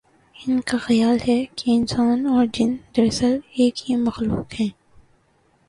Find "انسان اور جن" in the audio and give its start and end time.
1.71-2.75